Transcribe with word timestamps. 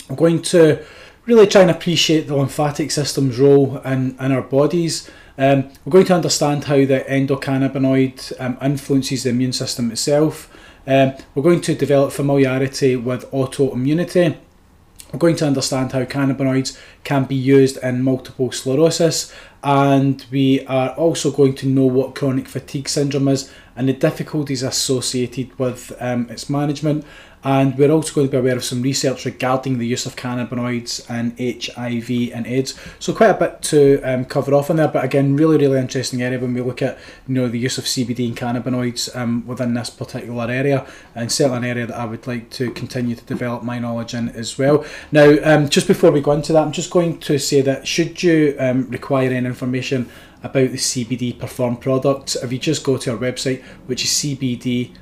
We're 0.07 0.17
going 0.17 0.43
to 0.43 0.85
really 1.25 1.47
try 1.47 1.63
and 1.63 1.71
appreciate 1.71 2.27
the 2.27 2.35
lymphatic 2.35 2.91
system's 2.91 3.39
role 3.39 3.79
in, 3.79 4.15
in 4.19 4.31
our 4.31 4.43
bodies. 4.43 5.09
Um, 5.35 5.71
we're 5.83 5.93
going 5.93 6.05
to 6.05 6.13
understand 6.13 6.65
how 6.65 6.75
the 6.75 7.03
endocannabinoid 7.09 8.39
um, 8.39 8.55
influences 8.61 9.23
the 9.23 9.31
immune 9.31 9.53
system 9.53 9.91
itself. 9.91 10.55
Um, 10.85 11.13
we're 11.33 11.43
going 11.43 11.61
to 11.61 11.73
develop 11.73 12.11
familiarity 12.11 12.95
with 12.95 13.29
autoimmunity. 13.31 14.37
We're 15.11 15.19
going 15.19 15.37
to 15.37 15.47
understand 15.47 15.91
how 15.91 16.03
cannabinoids 16.05 16.77
can 17.03 17.23
be 17.23 17.35
used 17.35 17.77
in 17.77 18.03
multiple 18.03 18.51
sclerosis, 18.51 19.33
and 19.63 20.23
we 20.31 20.65
are 20.67 20.89
also 20.91 21.31
going 21.31 21.55
to 21.55 21.67
know 21.67 21.85
what 21.85 22.15
chronic 22.15 22.47
fatigue 22.47 22.87
syndrome 22.87 23.27
is 23.27 23.51
and 23.75 23.89
the 23.89 23.93
difficulties 23.93 24.61
associated 24.61 25.57
with 25.57 25.93
um, 25.99 26.29
its 26.29 26.49
management. 26.49 27.05
And 27.43 27.77
we're 27.77 27.91
also 27.91 28.13
going 28.13 28.27
to 28.27 28.31
be 28.31 28.37
aware 28.37 28.57
of 28.57 28.63
some 28.63 28.81
research 28.81 29.25
regarding 29.25 29.77
the 29.77 29.87
use 29.87 30.05
of 30.05 30.15
cannabinoids 30.15 31.09
and 31.09 31.37
HIV 31.39 32.35
and 32.35 32.45
AIDS. 32.45 32.77
So 32.99 33.13
quite 33.13 33.29
a 33.29 33.33
bit 33.33 33.61
to 33.63 34.01
um, 34.01 34.25
cover 34.25 34.53
off 34.53 34.69
on 34.69 34.75
there, 34.75 34.87
but 34.89 35.05
again, 35.05 35.35
really, 35.35 35.57
really 35.57 35.79
interesting 35.79 36.21
area 36.21 36.39
when 36.39 36.53
we 36.53 36.61
look 36.61 36.81
at 36.81 36.97
you 37.27 37.35
know 37.35 37.47
the 37.47 37.59
use 37.59 37.77
of 37.77 37.85
CBD 37.85 38.27
and 38.27 38.37
cannabinoids 38.37 39.15
um, 39.15 39.45
within 39.47 39.73
this 39.73 39.89
particular 39.89 40.51
area, 40.51 40.85
and 41.15 41.31
certainly 41.31 41.57
an 41.59 41.63
area 41.65 41.87
that 41.87 41.97
I 41.97 42.05
would 42.05 42.27
like 42.27 42.49
to 42.51 42.71
continue 42.71 43.15
to 43.15 43.23
develop 43.25 43.63
my 43.63 43.79
knowledge 43.79 44.13
in 44.13 44.29
as 44.29 44.57
well. 44.57 44.85
Now, 45.11 45.37
um, 45.43 45.69
just 45.69 45.87
before 45.87 46.11
we 46.11 46.21
go 46.21 46.33
into 46.33 46.53
that, 46.53 46.63
I'm 46.63 46.71
just 46.71 46.91
going 46.91 47.19
to 47.19 47.37
say 47.37 47.61
that 47.61 47.87
should 47.87 48.21
you 48.21 48.55
um, 48.59 48.89
require 48.89 49.31
any 49.31 49.47
information 49.47 50.09
about 50.41 50.71
the 50.71 50.77
CBD 50.77 51.37
Perform 51.37 51.75
products, 51.77 52.35
if 52.35 52.51
you 52.51 52.57
just 52.59 52.83
go 52.83 52.97
to 52.97 53.11
our 53.11 53.17
website, 53.17 53.61
which 53.87 54.03
is 54.05 54.11
cbd.co.uk, 54.11 54.93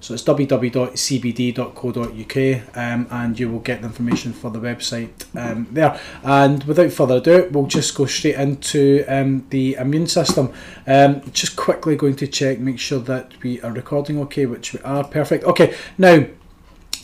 so 0.00 0.14
it's 0.14 0.24
www.cbd.co.uk, 0.24 2.76
um, 2.76 3.06
and 3.10 3.38
you 3.38 3.48
will 3.48 3.60
get 3.60 3.80
the 3.80 3.86
information 3.86 4.32
for 4.32 4.50
the 4.50 4.58
website 4.58 5.24
um, 5.36 5.68
there. 5.70 5.96
And 6.24 6.64
without 6.64 6.90
further 6.92 7.18
ado, 7.18 7.48
we'll 7.52 7.66
just 7.66 7.94
go 7.94 8.06
straight 8.06 8.34
into 8.34 9.04
um, 9.06 9.46
the 9.50 9.74
immune 9.74 10.08
system. 10.08 10.52
Um, 10.86 11.22
just 11.32 11.54
quickly 11.56 11.94
going 11.96 12.16
to 12.16 12.26
check, 12.26 12.58
make 12.58 12.80
sure 12.80 13.00
that 13.00 13.40
we 13.42 13.60
are 13.62 13.72
recording 13.72 14.18
okay, 14.22 14.46
which 14.46 14.72
we 14.72 14.80
are 14.80 15.04
perfect. 15.04 15.44
Okay, 15.44 15.76
now. 15.96 16.26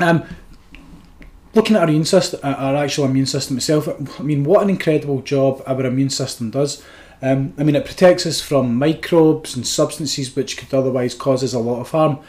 Um, 0.00 0.24
looking 1.54 1.76
at 1.76 1.82
our 1.82 1.88
immune 1.88 2.04
system, 2.04 2.40
our 2.42 2.76
actual 2.76 3.04
immune 3.04 3.26
system 3.26 3.56
itself, 3.56 3.88
I 4.18 4.22
mean, 4.22 4.44
what 4.44 4.62
an 4.62 4.70
incredible 4.70 5.22
job 5.22 5.62
our 5.66 5.86
immune 5.86 6.10
system 6.10 6.50
does. 6.50 6.82
Um, 7.20 7.52
I 7.58 7.64
mean, 7.64 7.74
it 7.74 7.84
protects 7.84 8.26
us 8.26 8.40
from 8.40 8.76
microbes 8.76 9.56
and 9.56 9.66
substances 9.66 10.34
which 10.36 10.56
could 10.56 10.72
otherwise 10.72 11.14
cause 11.14 11.42
us 11.42 11.52
a 11.52 11.58
lot 11.58 11.80
of 11.80 11.90
harm. 11.90 12.20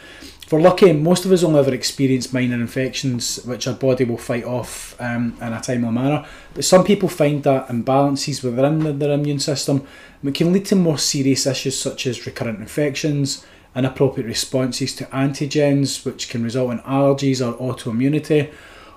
If 0.42 0.54
we're 0.54 0.62
lucky, 0.62 0.92
most 0.92 1.24
of 1.24 1.30
us 1.30 1.44
will 1.44 1.52
never 1.52 1.72
experience 1.72 2.32
minor 2.32 2.56
infections 2.56 3.36
which 3.44 3.68
our 3.68 3.74
body 3.74 4.02
will 4.02 4.18
fight 4.18 4.42
off 4.42 5.00
um, 5.00 5.36
in 5.40 5.52
a 5.52 5.60
timely 5.60 5.92
manner. 5.92 6.26
But 6.54 6.64
some 6.64 6.82
people 6.82 7.08
find 7.08 7.44
that 7.44 7.68
imbalances 7.68 8.42
within 8.42 8.98
their 8.98 9.12
immune 9.12 9.38
system 9.38 9.86
it 10.24 10.34
can 10.34 10.52
lead 10.52 10.66
to 10.66 10.76
more 10.76 10.98
serious 10.98 11.46
issues 11.46 11.78
such 11.78 12.06
as 12.06 12.26
recurrent 12.26 12.58
infections, 12.58 13.46
inappropriate 13.76 14.26
responses 14.26 14.94
to 14.96 15.04
antigens, 15.06 16.04
which 16.04 16.28
can 16.28 16.42
result 16.42 16.72
in 16.72 16.80
allergies 16.80 17.40
or 17.40 17.56
autoimmunity 17.58 18.52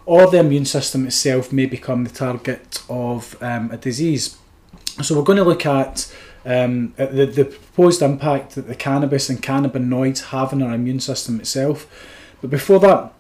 or 0.06 0.30
the 0.30 0.40
immune 0.40 0.66
system 0.66 1.06
itself 1.06 1.52
may 1.52 1.66
become 1.66 2.04
the 2.04 2.10
target 2.10 2.84
of 2.90 3.42
um, 3.42 3.72
a 3.72 3.78
disease. 3.78 4.38
So 5.02 5.16
we're 5.16 5.24
going 5.24 5.38
to 5.38 5.44
look 5.44 5.66
at 5.66 6.14
um, 6.46 6.94
the, 6.98 7.26
the 7.26 7.46
proposed 7.46 8.02
impact 8.02 8.56
that 8.56 8.68
the 8.68 8.76
cannabis 8.76 9.30
and 9.30 9.42
cannabinoids 9.42 10.26
have 10.26 10.54
on 10.54 10.62
our 10.62 10.74
immune 10.74 11.00
system 11.00 11.40
itself. 11.40 11.88
But 12.42 12.50
before 12.50 12.80
that, 12.82 13.14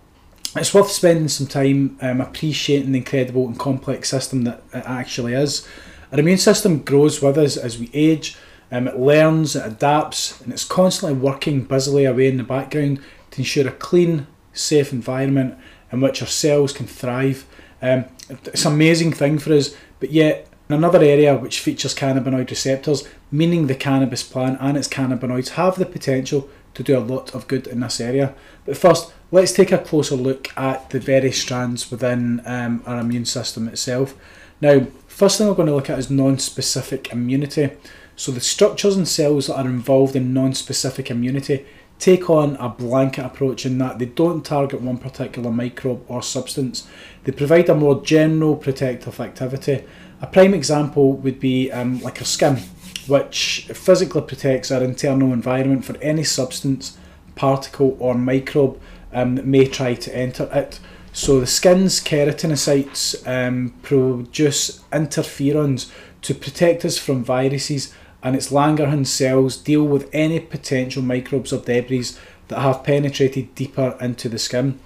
it's 0.56 0.74
worth 0.74 0.92
spending 0.92 1.30
some 1.30 1.48
time 1.48 1.98
um, 2.02 2.22
appreciating 2.22 2.92
the 2.92 3.00
incredible 3.00 3.48
and 3.48 3.58
complex 3.58 4.10
system 4.10 4.44
that 4.44 4.62
it 4.74 4.84
actually 4.86 5.34
is. 5.34 5.68
Our 6.12 6.20
immune 6.20 6.38
system 6.38 6.84
grows 6.84 7.22
with 7.22 7.38
us 7.38 7.58
as 7.58 7.80
we 7.80 7.90
age, 7.94 8.38
um, 8.72 8.88
it 8.88 9.00
learns, 9.00 9.56
it 9.56 9.66
adapts, 9.66 10.40
and 10.42 10.52
it's 10.52 10.64
constantly 10.66 11.18
working 11.18 11.64
busily 11.64 12.06
away 12.06 12.28
in 12.28 12.38
the 12.38 12.44
background 12.44 13.00
to 13.32 13.42
ensure 13.42 13.68
a 13.68 13.72
clean, 13.72 14.28
safe 14.52 14.94
environment 14.94 15.58
in 15.94 16.02
which 16.02 16.22
our 16.22 16.28
cells 16.28 16.74
can 16.74 16.88
thrive. 16.88 17.46
Um, 17.82 18.06
it's 18.30 18.66
an 18.66 18.74
amazing 18.74 19.14
thing 19.14 19.38
for 19.38 19.54
us, 19.54 19.76
but 20.00 20.12
yet 20.12 20.50
another 20.68 21.04
area 21.04 21.38
which 21.38 21.60
features 21.60 21.94
cannabinoid 21.94 22.50
receptors, 22.50 23.08
meaning 23.32 23.68
the 23.68 23.76
cannabis 23.76 24.24
plant 24.24 24.58
and 24.60 24.76
its 24.76 24.88
cannabinoids 24.88 25.50
have 25.50 25.78
the 25.78 25.86
potential 25.86 26.50
to 26.74 26.84
do 26.84 26.98
a 26.98 27.00
lot 27.00 27.36
of 27.36 27.48
good 27.48 27.68
in 27.68 27.82
this 27.82 28.02
area. 28.02 28.34
But 28.66 28.78
first, 28.78 29.14
let's 29.32 29.52
take 29.54 29.72
a 29.72 29.78
closer 29.78 30.16
look 30.16 30.48
at 30.58 30.90
the 30.90 31.00
various 31.00 31.40
strands 31.40 31.92
within 31.92 32.42
um, 32.46 32.82
our 32.88 33.00
immune 33.00 33.26
system 33.26 33.68
itself. 33.68 34.16
Now, 34.60 34.88
first 35.08 35.38
thing 35.38 35.48
we're 35.48 35.54
going 35.54 35.68
to 35.68 35.76
look 35.76 35.90
at 35.90 36.00
is 36.00 36.10
non-specific 36.10 37.12
immunity. 37.12 37.72
So 38.16 38.32
the 38.32 38.42
structures 38.42 38.96
and 38.96 39.08
cells 39.08 39.48
that 39.48 39.58
are 39.58 39.68
involved 39.68 40.16
in 40.16 40.34
non-specific 40.34 41.12
immunity 41.12 41.66
take 42.04 42.30
on 42.30 42.58
a 42.58 42.68
blanket 42.68 43.24
approach 43.26 43.66
in 43.66 43.78
that 43.78 43.98
they 43.98 44.06
don't 44.06 44.44
target 44.44 44.82
one 44.82 44.98
particular 44.98 45.50
microbe 45.50 46.04
or 46.10 46.22
substance. 46.22 46.86
They 47.24 47.32
provide 47.32 47.70
a 47.70 47.76
more 47.76 48.04
general 48.04 48.58
protective 48.58 49.22
activity. 49.22 49.86
A 50.22 50.28
prime 50.28 50.54
example 50.54 51.14
would 51.14 51.40
be 51.40 51.72
um, 51.72 52.02
like 52.02 52.20
our 52.20 52.26
skin, 52.26 52.58
which 53.08 53.70
physically 53.74 54.22
protects 54.22 54.70
our 54.70 54.84
internal 54.84 55.32
environment 55.32 55.86
for 55.86 55.96
any 56.00 56.26
substance, 56.26 56.98
particle, 57.36 57.96
or 58.02 58.16
microbe 58.16 58.82
um, 59.14 59.36
that 59.36 59.46
may 59.46 59.66
try 59.66 59.94
to 59.94 60.14
enter 60.14 60.50
it. 60.52 60.82
So 61.14 61.40
the 61.40 61.48
skin's 61.48 62.02
keratinocytes 62.02 63.26
um, 63.26 63.76
produce 63.82 64.84
interferons 64.92 65.90
to 66.24 66.36
protect 66.36 66.84
us 66.84 66.98
from 66.98 67.24
viruses 67.24 67.94
and 68.24 68.36
its 68.36 68.50
Langerhans 68.50 69.08
cells 69.08 69.58
deal 69.58 69.84
with 69.84 70.10
any 70.14 70.40
potential 70.40 71.04
microbes 71.04 71.52
or 71.52 71.60
debris 71.60 72.12
that 72.48 72.60
have 72.60 72.84
penetrated 72.84 73.54
deeper 73.54 73.98
into 74.00 74.30
the 74.30 74.40
skin. 74.40 74.80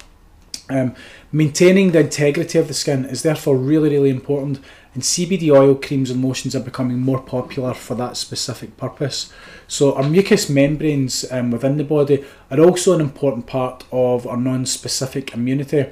Um, 0.70 0.96
maintaining 1.32 1.92
the 1.92 2.00
integrity 2.00 2.60
of 2.60 2.68
the 2.68 2.74
skin 2.74 3.06
is 3.06 3.24
therefore 3.24 3.56
really, 3.56 3.92
really 3.92 4.10
important, 4.10 4.60
and 4.94 5.04
CBD 5.04 5.56
oil 5.56 5.76
creams 5.76 6.10
and 6.10 6.24
lotions 6.24 6.56
are 6.56 6.60
becoming 6.60 7.00
more 7.00 7.22
popular 7.22 7.74
for 7.74 7.96
that 7.96 8.18
specific 8.18 8.76
purpose. 8.76 9.32
So, 9.68 9.94
our 9.94 10.04
mucous 10.04 10.50
membranes 10.50 11.24
um, 11.32 11.52
within 11.52 11.78
the 11.78 11.84
body 11.84 12.26
are 12.50 12.60
also 12.60 12.94
an 12.94 13.02
important 13.02 13.46
part 13.46 13.86
of 13.92 14.26
our 14.28 14.38
non 14.38 14.66
specific 14.66 15.34
immunity. 15.34 15.86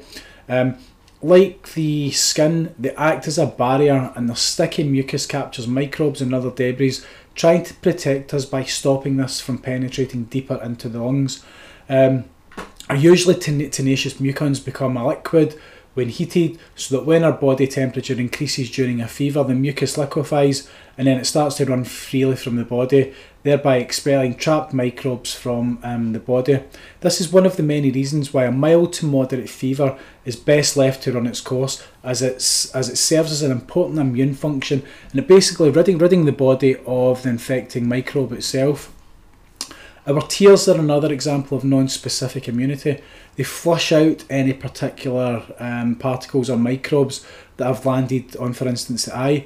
Um, 0.50 0.78
like 1.22 1.74
the 1.74 2.12
skin, 2.12 2.76
they 2.78 2.92
act 2.96 3.28
as 3.28 3.38
a 3.38 3.46
barrier, 3.46 4.12
and 4.16 4.30
the 4.30 4.36
sticky 4.36 4.84
mucus 4.84 5.26
captures 5.26 5.68
microbes 5.68 6.22
and 6.22 6.34
other 6.34 6.52
debris, 6.52 6.98
trying 7.36 7.64
to 7.64 7.74
protect 7.76 8.34
us 8.34 8.46
by 8.46 8.64
stopping 8.64 9.18
this 9.18 9.40
from 9.40 9.58
penetrating 9.58 10.24
deeper 10.26 10.60
into 10.64 10.90
the 10.90 11.04
lungs. 11.04 11.44
Um, 11.88 12.26
our 12.90 12.96
usually 12.96 13.36
tenacious 13.36 14.16
mucins 14.16 14.64
become 14.64 14.98
a 14.98 15.06
liquid 15.06 15.60
when 15.96 16.10
heated 16.10 16.60
so 16.76 16.98
that 16.98 17.06
when 17.06 17.24
our 17.24 17.32
body 17.32 17.68
temperature 17.68 18.20
increases 18.20 18.70
during 18.70 19.02
a 19.02 19.08
fever 19.08 19.44
the 19.44 19.56
mucus 19.56 19.98
liquefies 19.98 20.70
and 20.98 21.08
then 21.08 21.18
it 21.18 21.26
starts 21.26 21.56
to 21.56 21.66
run 21.66 21.84
freely 21.84 22.36
from 22.36 22.58
the 22.58 22.66
body 22.66 23.14
thereby 23.46 23.78
expelling 23.78 24.34
trapped 24.34 24.74
microbes 24.74 25.36
from 25.36 25.78
um, 25.84 26.14
the 26.14 26.20
body. 26.20 26.60
This 27.02 27.22
is 27.22 27.32
one 27.32 27.46
of 27.46 27.58
the 27.58 27.64
many 27.64 27.92
reasons 27.92 28.34
why 28.34 28.46
a 28.46 28.52
mild 28.52 28.92
to 28.94 29.06
moderate 29.06 29.52
fever 29.52 30.00
is 30.26 30.36
best 30.36 30.76
left 30.76 31.04
to 31.04 31.12
run 31.12 31.28
its 31.28 31.42
course 31.42 31.86
as, 32.04 32.24
it's, 32.24 32.74
as 32.74 32.90
it 32.90 32.96
serves 32.96 33.32
as 33.32 33.44
an 33.44 33.52
important 33.52 34.00
immune 34.00 34.34
function 34.34 34.82
and 35.12 35.20
it 35.20 35.28
basically 35.28 35.70
ridding, 35.70 36.00
ridding 36.00 36.26
the 36.26 36.32
body 36.32 36.78
of 36.88 37.22
the 37.22 37.30
infecting 37.30 37.88
microbe 37.88 38.32
itself. 38.32 38.92
Our 40.08 40.22
tears 40.22 40.68
are 40.68 40.80
another 40.80 41.14
example 41.14 41.56
of 41.56 41.64
non-specific 41.64 42.48
immunity. 42.48 43.00
They 43.36 43.44
flush 43.44 43.92
out 43.92 44.24
any 44.28 44.54
particular 44.54 45.44
um, 45.60 45.98
particles 45.98 46.50
or 46.50 46.58
microbes 46.58 47.24
that 47.58 47.68
have 47.68 47.86
landed 47.86 48.36
on, 48.38 48.54
for 48.54 48.68
instance, 48.68 49.06
the 49.06 49.16
eye. 49.16 49.46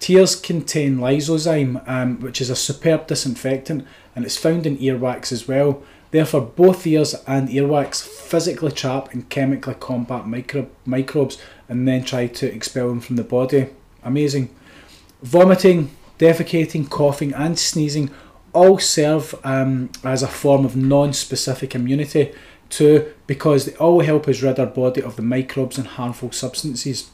Tears 0.00 0.36
contain 0.36 0.98
lysozyme, 0.98 1.86
um, 1.88 2.20
which 2.20 2.40
is 2.40 2.50
a 2.50 2.56
superb 2.56 3.06
disinfectant, 3.06 3.86
and 4.14 4.24
it's 4.24 4.36
found 4.36 4.66
in 4.66 4.78
earwax 4.78 5.32
as 5.32 5.48
well. 5.48 5.82
Therefore, 6.10 6.42
both 6.42 6.86
ears 6.86 7.14
and 7.26 7.48
earwax 7.48 8.06
physically 8.06 8.70
trap 8.70 9.12
and 9.12 9.28
chemically 9.28 9.74
combat 9.74 10.26
micro- 10.26 10.68
microbes 10.84 11.38
and 11.68 11.88
then 11.88 12.04
try 12.04 12.26
to 12.28 12.54
expel 12.54 12.88
them 12.88 13.00
from 13.00 13.16
the 13.16 13.24
body. 13.24 13.68
Amazing. 14.02 14.54
Vomiting, 15.22 15.90
defecating, 16.18 16.88
coughing, 16.88 17.32
and 17.34 17.58
sneezing 17.58 18.10
all 18.52 18.78
serve 18.78 19.34
um, 19.44 19.90
as 20.04 20.22
a 20.22 20.28
form 20.28 20.64
of 20.64 20.76
non-specific 20.76 21.74
immunity 21.74 22.32
too 22.70 23.12
because 23.26 23.66
they 23.66 23.76
all 23.76 24.00
help 24.00 24.28
us 24.28 24.42
rid 24.42 24.58
our 24.58 24.66
body 24.66 25.02
of 25.02 25.16
the 25.16 25.22
microbes 25.22 25.76
and 25.76 25.86
harmful 25.86 26.32
substances. 26.32 27.10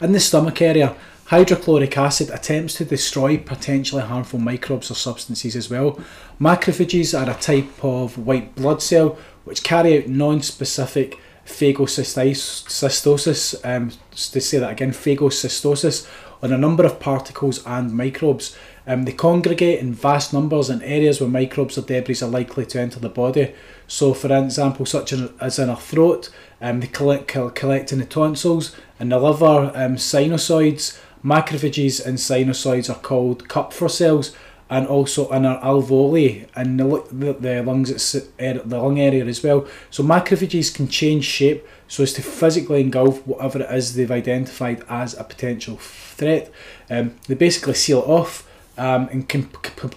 In 0.00 0.12
the 0.12 0.20
stomach 0.20 0.60
area, 0.60 0.96
hydrochloric 1.30 1.96
acid 1.96 2.28
attempts 2.30 2.74
to 2.74 2.84
destroy 2.84 3.38
potentially 3.38 4.02
harmful 4.02 4.40
microbes 4.40 4.90
or 4.90 4.94
substances 4.94 5.54
as 5.54 5.70
well. 5.70 5.96
Macrophages 6.40 7.16
are 7.16 7.30
a 7.30 7.34
type 7.34 7.84
of 7.84 8.18
white 8.18 8.56
blood 8.56 8.82
cell 8.82 9.16
which 9.44 9.62
carry 9.62 9.96
out 9.96 10.08
non-specific 10.08 11.20
phagocytosis, 11.46 13.64
um, 13.64 13.92
to 14.10 14.40
say 14.40 14.58
that 14.58 14.72
again, 14.72 14.90
phagocytosis 14.90 16.08
on 16.42 16.52
a 16.52 16.58
number 16.58 16.84
of 16.84 16.98
particles 16.98 17.64
and 17.64 17.92
microbes. 17.92 18.56
Um, 18.84 19.04
they 19.04 19.12
congregate 19.12 19.78
in 19.78 19.92
vast 19.92 20.32
numbers 20.32 20.68
in 20.68 20.82
areas 20.82 21.20
where 21.20 21.30
microbes 21.30 21.78
or 21.78 21.82
debris 21.82 22.22
are 22.22 22.28
likely 22.28 22.66
to 22.66 22.80
enter 22.80 22.98
the 22.98 23.08
body. 23.08 23.54
So, 23.86 24.14
for 24.14 24.36
example, 24.36 24.84
such 24.84 25.12
as 25.12 25.60
in 25.60 25.70
our 25.70 25.76
throat, 25.76 26.28
um, 26.60 26.80
they 26.80 26.88
collect, 26.88 27.28
collect 27.28 27.92
in 27.92 28.00
the 28.00 28.04
tonsils, 28.04 28.74
in 28.98 29.10
the 29.10 29.20
liver, 29.20 29.70
um, 29.76 29.94
sinusoids, 29.94 30.98
macrophages 31.24 32.04
and 32.04 32.18
sinusoids 32.18 32.90
are 32.90 33.00
called 33.00 33.48
Kupffer 33.48 33.90
cells, 33.90 34.34
and 34.70 34.86
also 34.86 35.28
in 35.30 35.44
our 35.44 35.60
alveoli 35.62 36.46
and 36.54 36.78
the, 36.78 37.04
the, 37.10 37.32
the 37.32 37.62
lungs, 37.62 38.12
the 38.12 38.62
lung 38.64 39.00
area 39.00 39.24
as 39.26 39.42
well. 39.42 39.66
So 39.90 40.04
macrophages 40.04 40.72
can 40.72 40.86
change 40.86 41.24
shape 41.24 41.66
so 41.88 42.04
as 42.04 42.12
to 42.12 42.22
physically 42.22 42.80
engulf 42.80 43.26
whatever 43.26 43.62
it 43.62 43.70
is 43.74 43.96
they've 43.96 44.10
identified 44.10 44.84
as 44.88 45.18
a 45.18 45.24
potential 45.24 45.76
threat. 45.76 46.52
Um, 46.88 47.16
they 47.26 47.34
basically 47.34 47.74
seal 47.74 47.98
it 47.98 48.06
off 48.06 48.48
um, 48.78 49.08
and 49.10 49.28
com- 49.28 49.50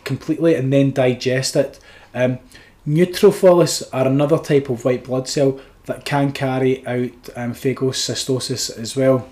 completely 0.04 0.56
and 0.56 0.74
then 0.74 0.92
digest 0.92 1.56
it. 1.56 1.80
Um, 2.16 2.40
neutrophils 2.88 3.88
are 3.94 4.08
another 4.08 4.40
type 4.40 4.72
of 4.72 4.84
white 4.84 5.04
blood 5.04 5.30
cell 5.30 5.60
that 5.86 6.04
can 6.04 6.32
carry 6.32 6.86
out 6.88 7.12
um, 7.36 7.54
phagocytosis 7.54 8.76
as 8.76 8.96
well. 8.96 9.30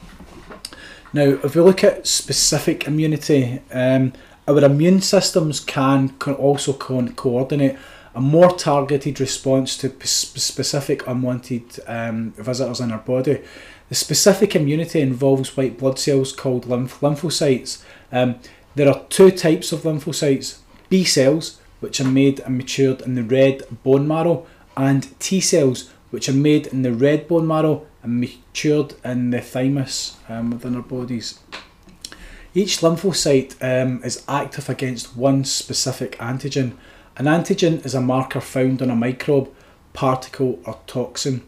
Now, 1.14 1.24
if 1.44 1.56
we 1.56 1.62
look 1.62 1.84
at 1.84 2.08
specific 2.08 2.88
immunity, 2.88 3.60
um, 3.72 4.14
our 4.48 4.64
immune 4.64 5.02
systems 5.02 5.60
can, 5.60 6.10
can 6.20 6.34
also 6.36 6.74
co- 6.74 7.06
coordinate 7.10 7.78
a 8.16 8.22
more 8.22 8.52
targeted 8.52 9.20
response 9.20 9.78
to 9.78 9.94
specific 10.06 11.06
unwanted 11.08 11.80
um, 11.88 12.32
visitors 12.32 12.80
in 12.80 12.92
our 12.92 13.00
body. 13.00 13.42
The 13.90 13.96
specific 13.96 14.56
immunity 14.56 15.02
involves 15.02 15.56
white 15.56 15.78
blood 15.78 16.00
cells 16.00 16.32
called 16.34 16.66
lymph- 16.66 17.00
lymphocytes. 17.02 17.84
Um, 18.12 18.36
there 18.76 18.88
are 18.88 19.04
two 19.10 19.32
types 19.32 19.74
of 19.74 19.82
lymphocytes 19.82 20.60
B 20.90 21.04
cells, 21.04 21.60
which 21.82 22.00
are 22.00 22.08
made 22.08 22.40
and 22.42 22.58
matured 22.58 23.02
in 23.02 23.16
the 23.16 23.24
red 23.24 23.64
bone 23.84 24.08
marrow, 24.08 24.46
and 24.78 25.20
T 25.20 25.42
cells, 25.42 25.90
which 26.10 26.30
are 26.30 26.34
made 26.34 26.68
in 26.68 26.84
the 26.84 26.94
red 26.94 27.28
bone 27.28 27.48
marrow 27.48 27.86
and 28.04 28.20
matured 28.20 28.96
in 29.04 29.30
the 29.30 29.42
thymus 29.42 30.18
um, 30.28 30.52
within 30.52 30.76
our 30.76 30.82
bodies. 30.82 31.40
Each 32.54 32.80
lymphocyte 32.80 33.56
um, 33.62 34.04
is 34.04 34.24
active 34.28 34.70
against 34.70 35.16
one 35.16 35.46
specific 35.46 36.18
antigen. 36.18 36.74
An 37.16 37.26
antigen 37.26 37.86
is 37.86 37.96
a 37.96 38.02
marker 38.02 38.42
found 38.42 38.82
on 38.82 38.90
a 38.90 38.96
microbe, 38.96 39.50
particle, 39.94 40.60
or 40.66 40.80
toxin. 40.86 41.44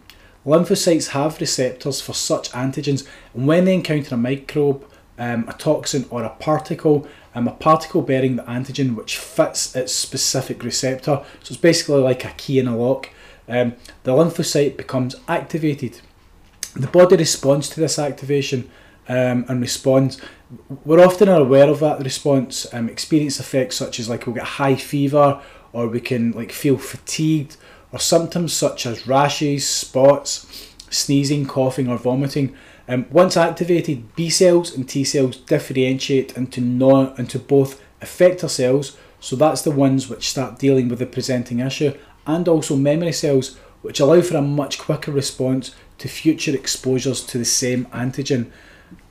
Lymphocytes 0.45 1.09
have 1.09 1.39
receptors 1.39 2.01
for 2.01 2.13
such 2.13 2.51
antigens, 2.51 3.07
and 3.33 3.47
when 3.47 3.65
they 3.65 3.73
encounter 3.73 4.15
a 4.15 4.17
microbe, 4.17 4.85
um, 5.17 5.45
a 5.47 5.53
toxin, 5.53 6.05
or 6.09 6.23
a 6.23 6.29
particle, 6.29 7.07
um, 7.35 7.47
a 7.47 7.51
particle 7.51 8.01
bearing 8.01 8.35
the 8.35 8.43
antigen 8.43 8.95
which 8.95 9.17
fits 9.17 9.75
its 9.75 9.93
specific 9.93 10.63
receptor, 10.63 11.23
so 11.41 11.51
it's 11.51 11.57
basically 11.57 12.01
like 12.01 12.23
a 12.25 12.31
key 12.31 12.59
in 12.59 12.67
a 12.67 12.77
lock, 12.77 13.09
um, 13.47 13.73
the 14.03 14.11
lymphocyte 14.11 14.77
becomes 14.77 15.15
activated. 15.27 15.99
The 16.75 16.87
body 16.87 17.15
responds 17.15 17.69
to 17.69 17.79
this 17.79 17.99
activation 17.99 18.69
um, 19.07 19.45
and 19.47 19.61
responds. 19.61 20.19
We're 20.85 21.05
often 21.05 21.29
aware 21.29 21.69
of 21.69 21.79
that 21.79 21.99
response, 21.99 22.71
um, 22.73 22.89
experience 22.89 23.39
effects 23.39 23.75
such 23.75 23.99
as 23.99 24.09
like 24.09 24.25
we'll 24.25 24.35
get 24.35 24.43
high 24.43 24.75
fever 24.75 25.41
or 25.71 25.87
we 25.87 25.99
can 25.99 26.31
like 26.31 26.51
feel 26.51 26.77
fatigued 26.77 27.57
or 27.91 27.99
symptoms 27.99 28.53
such 28.53 28.85
as 28.85 29.07
rashes, 29.07 29.67
spots, 29.67 30.73
sneezing, 30.89 31.45
coughing 31.45 31.87
or 31.87 31.97
vomiting. 31.97 32.55
Um, 32.87 33.05
once 33.11 33.37
activated, 33.37 34.15
B 34.15 34.29
cells 34.29 34.75
and 34.75 34.87
T 34.87 35.03
cells 35.03 35.37
differentiate 35.37 36.35
into, 36.35 36.59
non, 36.59 37.13
into 37.17 37.39
both 37.39 37.81
effector 38.01 38.49
cells, 38.49 38.97
so 39.19 39.35
that's 39.35 39.61
the 39.61 39.71
ones 39.71 40.09
which 40.09 40.29
start 40.29 40.59
dealing 40.59 40.89
with 40.89 40.99
the 40.99 41.05
presenting 41.05 41.59
issue, 41.59 41.97
and 42.27 42.47
also 42.47 42.75
memory 42.75 43.13
cells, 43.13 43.57
which 43.83 43.99
allow 43.99 44.21
for 44.21 44.37
a 44.37 44.41
much 44.41 44.79
quicker 44.79 45.11
response 45.11 45.75
to 45.99 46.07
future 46.07 46.55
exposures 46.55 47.21
to 47.27 47.37
the 47.37 47.45
same 47.45 47.85
antigen. 47.87 48.49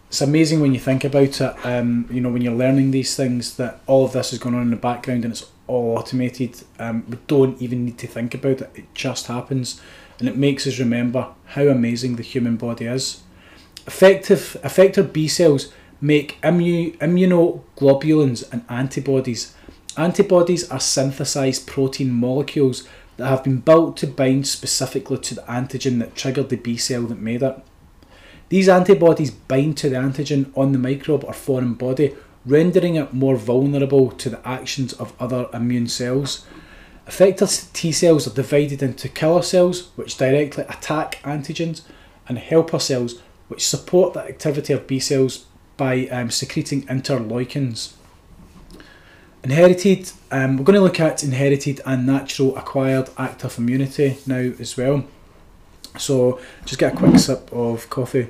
It's 0.09 0.21
amazing 0.21 0.61
when 0.61 0.75
you 0.75 0.81
think 0.81 1.05
about 1.05 1.41
it, 1.41 1.67
um, 1.67 2.09
you 2.11 2.21
know, 2.21 2.31
when 2.31 2.43
you're 2.43 2.53
learning 2.53 2.91
these 2.91 3.15
things, 3.15 3.57
that 3.57 3.81
all 3.87 4.05
of 4.05 4.13
this 4.13 4.33
is 4.33 4.39
going 4.39 4.55
on 4.55 4.63
in 4.63 4.71
the 4.71 4.77
background 4.77 5.25
and 5.25 5.33
it's 5.33 5.47
all 5.67 5.97
automated. 5.97 6.63
Um, 6.79 7.05
we 7.09 7.19
don't 7.29 7.61
even 7.63 7.85
need 7.85 7.99
to 7.99 8.07
think 8.07 8.35
about 8.35 8.61
it, 8.61 8.71
it 8.75 8.95
just 8.95 9.27
happens. 9.29 9.81
And 10.19 10.29
it 10.29 10.37
makes 10.37 10.67
us 10.67 10.79
remember 10.79 11.29
how 11.47 11.63
amazing 11.69 12.17
the 12.17 12.23
human 12.23 12.57
body 12.57 12.87
is. 12.87 13.23
Effective 13.87 14.57
effector 14.63 15.11
B 15.11 15.29
cells 15.29 15.73
make 16.01 16.41
immu- 16.43 16.97
immunoglobulins 16.99 18.51
and 18.53 18.65
antibodies. 18.69 19.55
Antibodies 19.97 20.71
are 20.71 20.81
synthesized 20.81 21.67
protein 21.67 22.11
molecules 22.11 22.89
that 23.17 23.29
have 23.29 23.45
been 23.45 23.59
built 23.59 23.97
to 23.99 24.07
bind 24.07 24.47
specifically 24.47 25.19
to 25.19 25.35
the 25.35 25.43
antigen 25.43 25.99
that 25.99 26.15
triggered 26.15 26.49
the 26.49 26.57
B 26.57 26.77
cell 26.77 27.03
that 27.03 27.19
made 27.19 27.43
it. 27.43 27.57
These 28.49 28.69
antibodies 28.69 29.31
bind 29.31 29.79
to 29.79 29.89
the 29.89 29.97
antigen 29.97 30.53
on 30.57 30.73
the 30.73 30.79
microbe 30.79 31.25
or 31.25 31.33
foreign 31.33 31.75
body, 31.75 32.15
rendering 32.45 32.97
it 32.97 33.13
more 33.15 33.37
vulnerable 33.37 34.11
to 34.11 34.31
the 34.31 34.47
actions 34.47 34.93
of 34.95 35.15
other 35.21 35.49
immune 35.55 35.89
cells. 35.89 36.45
Effector 37.07 37.73
T 37.73 37.93
cells 37.93 38.27
are 38.27 38.35
divided 38.35 38.83
into 38.83 39.09
killer 39.09 39.43
cells, 39.43 39.91
which 39.97 40.17
directly 40.17 40.65
attack 40.65 41.21
antigens, 41.23 41.83
and 42.29 42.39
helper 42.39 42.79
cells, 42.79 43.21
which 43.49 43.67
support 43.67 44.15
the 44.15 44.21
activity 44.21 44.73
of 44.73 44.87
B 44.87 44.99
cells 44.99 45.47
by 45.77 46.07
um, 46.09 46.31
secreting 46.31 46.83
interleukins. 46.83 47.95
Inherited, 49.45 50.11
um, 50.31 50.57
we're 50.57 50.65
going 50.65 50.77
to 50.77 50.83
look 50.83 51.01
at 51.01 51.25
inherited 51.25 51.81
and 51.85 52.07
natural 52.07 52.57
acquired 52.57 53.11
active 53.19 53.59
immunity 53.59 54.19
now 54.27 54.53
as 54.61 54.77
well. 54.77 55.05
So 55.99 56.41
just 56.65 56.79
get 56.79 56.95
a 56.95 56.97
quick 56.97 57.19
sip 57.19 57.53
of 57.53 57.91
coffee. 57.91 58.29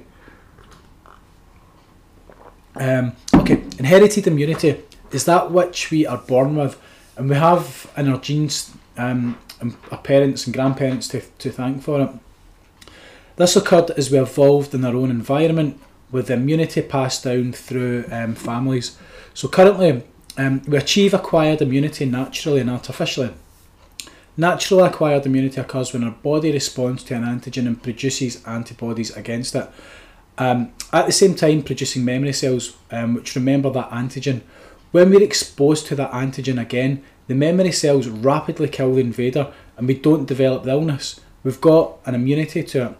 Um, 2.76 3.12
okay, 3.34 3.62
inherited 3.78 4.26
immunity 4.26 4.80
is 5.10 5.26
that 5.26 5.50
which 5.50 5.90
we 5.90 6.06
are 6.06 6.16
born 6.16 6.56
with, 6.56 6.80
and 7.16 7.28
we 7.28 7.36
have 7.36 7.92
in 7.96 8.08
our 8.08 8.18
genes 8.18 8.72
um, 8.96 9.38
our 9.90 9.98
parents 9.98 10.46
and 10.46 10.54
grandparents 10.54 11.08
to, 11.08 11.20
to 11.20 11.50
thank 11.50 11.82
for 11.82 12.00
it. 12.00 12.10
This 13.36 13.56
occurred 13.56 13.90
as 13.92 14.10
we 14.10 14.18
evolved 14.18 14.74
in 14.74 14.84
our 14.84 14.94
own 14.94 15.10
environment 15.10 15.78
with 16.10 16.30
immunity 16.30 16.82
passed 16.82 17.24
down 17.24 17.52
through 17.52 18.04
um, 18.10 18.34
families. 18.34 18.98
So 19.34 19.48
currently, 19.48 20.02
um, 20.36 20.62
we 20.66 20.76
achieve 20.76 21.14
acquired 21.14 21.60
immunity 21.60 22.04
naturally 22.04 22.60
and 22.60 22.70
artificially. 22.70 23.32
Natural 24.36 24.84
acquired 24.84 25.26
immunity 25.26 25.60
occurs 25.60 25.92
when 25.92 26.04
our 26.04 26.10
body 26.10 26.52
responds 26.52 27.04
to 27.04 27.14
an 27.14 27.22
antigen 27.22 27.66
and 27.66 27.82
produces 27.82 28.42
antibodies 28.46 29.14
against 29.14 29.54
it. 29.54 29.68
Um, 30.38 30.72
at 30.92 31.06
the 31.06 31.12
same 31.12 31.34
time, 31.34 31.62
producing 31.62 32.04
memory 32.04 32.32
cells 32.32 32.76
um, 32.90 33.14
which 33.14 33.34
remember 33.34 33.70
that 33.70 33.90
antigen. 33.90 34.40
When 34.90 35.10
we're 35.10 35.22
exposed 35.22 35.86
to 35.86 35.94
that 35.96 36.12
antigen 36.12 36.60
again, 36.60 37.02
the 37.26 37.34
memory 37.34 37.72
cells 37.72 38.08
rapidly 38.08 38.68
kill 38.68 38.94
the 38.94 39.00
invader 39.00 39.52
and 39.76 39.86
we 39.86 39.94
don't 39.94 40.26
develop 40.26 40.64
the 40.64 40.70
illness. 40.70 41.20
We've 41.44 41.60
got 41.60 41.98
an 42.06 42.14
immunity 42.14 42.62
to 42.62 42.86
it. 42.86 42.96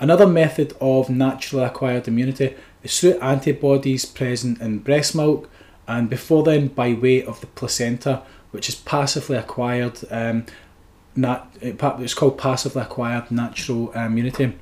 Another 0.00 0.26
method 0.26 0.74
of 0.80 1.08
naturally 1.08 1.64
acquired 1.64 2.08
immunity 2.08 2.56
is 2.82 2.98
through 2.98 3.20
antibodies 3.20 4.04
present 4.04 4.60
in 4.60 4.80
breast 4.80 5.14
milk 5.14 5.48
and 5.86 6.08
before 6.08 6.42
then 6.42 6.68
by 6.68 6.92
way 6.92 7.24
of 7.24 7.40
the 7.40 7.46
placenta, 7.48 8.22
which 8.50 8.68
is 8.68 8.74
passively 8.74 9.36
acquired. 9.36 9.98
Um, 10.10 10.46
nat- 11.16 11.46
it's 11.60 12.14
called 12.14 12.38
passively 12.38 12.82
acquired 12.82 13.30
natural 13.30 13.92
immunity. 13.92 14.54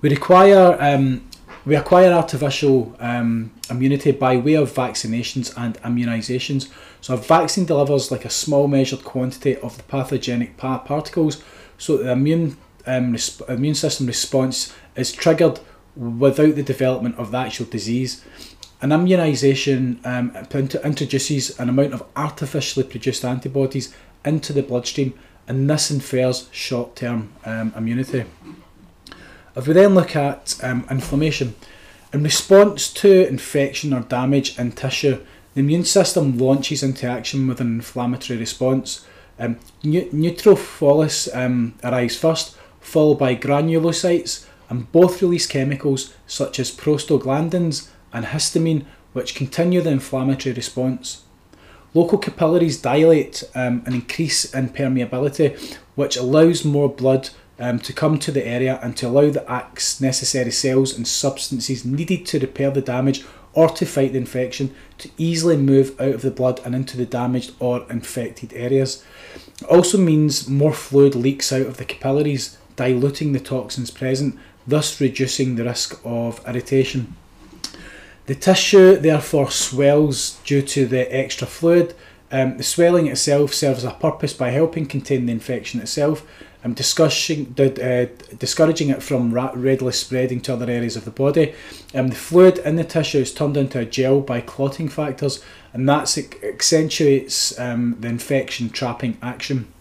We 0.00 0.10
require 0.10 0.76
um, 0.80 1.28
we 1.64 1.76
acquire 1.76 2.12
artificial 2.12 2.96
um, 2.98 3.52
immunity 3.70 4.10
by 4.10 4.36
way 4.36 4.54
of 4.54 4.72
vaccinations 4.72 5.56
and 5.56 5.80
immunisations. 5.82 6.68
So 7.00 7.14
a 7.14 7.16
vaccine 7.16 7.66
delivers 7.66 8.10
like 8.10 8.24
a 8.24 8.30
small 8.30 8.66
measured 8.66 9.04
quantity 9.04 9.56
of 9.58 9.76
the 9.76 9.84
pathogenic 9.84 10.56
particles, 10.56 11.42
so 11.78 11.98
the 11.98 12.12
immune 12.12 12.56
um, 12.86 13.12
resp- 13.12 13.48
immune 13.48 13.74
system 13.74 14.06
response 14.06 14.74
is 14.96 15.12
triggered 15.12 15.60
without 15.94 16.56
the 16.56 16.62
development 16.62 17.16
of 17.16 17.30
the 17.30 17.38
actual 17.38 17.66
disease. 17.66 18.24
An 18.82 18.90
immunisation 18.90 20.04
um, 20.04 20.36
introduces 20.84 21.56
an 21.60 21.68
amount 21.68 21.94
of 21.94 22.04
artificially 22.16 22.84
produced 22.84 23.24
antibodies 23.24 23.94
into 24.24 24.52
the 24.52 24.62
bloodstream, 24.64 25.14
and 25.46 25.70
this 25.70 25.92
infers 25.92 26.48
short 26.50 26.96
term 26.96 27.32
um, 27.44 27.72
immunity. 27.76 28.24
If 29.54 29.68
we 29.68 29.74
then 29.74 29.94
look 29.94 30.16
at 30.16 30.58
um, 30.64 30.84
inflammation, 30.90 31.54
in 32.12 32.24
response 32.24 32.92
to 32.94 33.28
infection 33.28 33.92
or 33.92 34.00
damage 34.00 34.58
in 34.58 34.72
tissue, 34.72 35.24
the 35.54 35.60
immune 35.60 35.84
system 35.84 36.36
launches 36.36 36.82
into 36.82 37.06
action 37.06 37.46
with 37.46 37.60
an 37.60 37.76
inflammatory 37.76 38.36
response. 38.36 39.06
Um, 39.38 39.60
neutrophils 39.84 41.34
um, 41.36 41.74
arise 41.84 42.16
first, 42.16 42.56
followed 42.80 43.20
by 43.20 43.36
granulocytes, 43.36 44.44
and 44.68 44.90
both 44.90 45.22
release 45.22 45.46
chemicals 45.46 46.12
such 46.26 46.58
as 46.58 46.74
prostaglandins 46.74 47.88
and 48.12 48.26
histamine, 48.26 48.84
which 49.12 49.34
continue 49.34 49.80
the 49.80 49.90
inflammatory 49.90 50.54
response. 50.54 51.24
Local 51.94 52.18
capillaries 52.18 52.80
dilate 52.80 53.44
um, 53.54 53.82
and 53.84 53.94
increase 53.94 54.52
in 54.54 54.70
permeability, 54.70 55.76
which 55.94 56.16
allows 56.16 56.64
more 56.64 56.88
blood 56.88 57.30
um, 57.58 57.78
to 57.80 57.92
come 57.92 58.18
to 58.18 58.32
the 58.32 58.46
area 58.46 58.80
and 58.82 58.96
to 58.96 59.08
allow 59.08 59.30
the 59.30 59.44
necessary 60.00 60.50
cells 60.50 60.96
and 60.96 61.06
substances 61.06 61.84
needed 61.84 62.24
to 62.26 62.38
repair 62.38 62.70
the 62.70 62.80
damage 62.80 63.24
or 63.54 63.68
to 63.68 63.84
fight 63.84 64.12
the 64.12 64.18
infection 64.18 64.74
to 64.98 65.10
easily 65.18 65.56
move 65.56 66.00
out 66.00 66.14
of 66.14 66.22
the 66.22 66.30
blood 66.30 66.60
and 66.64 66.74
into 66.74 66.96
the 66.96 67.04
damaged 67.04 67.52
or 67.60 67.86
infected 67.90 68.52
areas. 68.54 69.04
It 69.60 69.64
also 69.64 69.98
means 69.98 70.48
more 70.48 70.72
fluid 70.72 71.14
leaks 71.14 71.52
out 71.52 71.66
of 71.66 71.76
the 71.76 71.84
capillaries, 71.84 72.56
diluting 72.76 73.32
the 73.32 73.40
toxins 73.40 73.90
present, 73.90 74.38
thus 74.66 75.00
reducing 75.00 75.56
the 75.56 75.64
risk 75.64 76.00
of 76.04 76.40
irritation. 76.48 77.16
The 78.26 78.34
tissue 78.34 78.96
therefore 78.96 79.50
swells 79.50 80.38
due 80.44 80.62
to 80.62 80.86
the 80.86 81.14
extra 81.14 81.46
fluid. 81.46 81.94
Um, 82.30 82.56
the 82.56 82.62
swelling 82.62 83.08
itself 83.08 83.52
serves 83.52 83.84
a 83.84 83.90
purpose 83.90 84.32
by 84.32 84.50
helping 84.50 84.86
contain 84.86 85.26
the 85.26 85.32
infection 85.32 85.80
itself 85.80 86.26
um, 86.64 86.74
discussing, 86.74 87.54
uh, 87.58 88.06
discouraging 88.38 88.90
it 88.90 89.02
from 89.02 89.32
readily 89.34 89.92
spreading 89.92 90.40
to 90.42 90.52
other 90.52 90.70
areas 90.70 90.96
of 90.96 91.04
the 91.04 91.10
body. 91.10 91.54
Um, 91.94 92.08
the 92.08 92.14
fluid 92.14 92.58
in 92.58 92.76
the 92.76 92.84
tissue 92.84 93.18
is 93.18 93.34
turned 93.34 93.56
into 93.56 93.80
a 93.80 93.84
gel 93.84 94.20
by 94.20 94.40
clotting 94.40 94.88
factors, 94.88 95.42
and 95.72 95.88
that 95.88 96.16
accentuates 96.42 97.58
um, 97.58 97.96
the 98.00 98.08
infection 98.08 98.70
trapping 98.70 99.18
action. 99.22 99.71